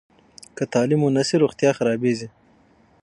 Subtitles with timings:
[0.57, 2.27] که تعلیم ونه سي، روغتیا خرابېږي.